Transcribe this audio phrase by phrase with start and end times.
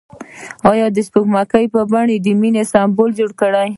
[0.65, 3.51] هغه د سپوږمۍ په بڼه د مینې سمبول جوړ کړ.